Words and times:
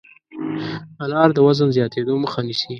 انار 1.03 1.29
د 1.33 1.37
وزن 1.47 1.69
زیاتېدو 1.75 2.13
مخه 2.23 2.39
نیسي. 2.47 2.67